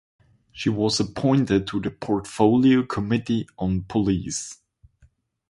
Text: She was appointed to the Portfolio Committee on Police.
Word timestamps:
She 0.51 0.67
was 0.67 0.99
appointed 0.99 1.67
to 1.67 1.79
the 1.79 1.91
Portfolio 1.91 2.83
Committee 2.87 3.45
on 3.59 3.83
Police. 3.83 4.57